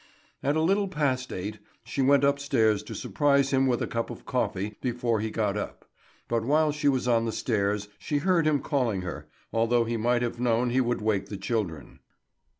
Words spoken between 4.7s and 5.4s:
before he